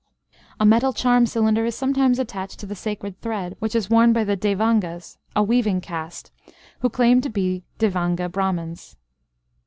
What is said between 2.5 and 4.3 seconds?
to the sacred thread, which is worn by